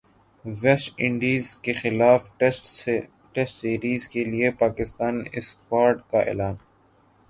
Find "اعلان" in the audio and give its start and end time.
6.21-6.55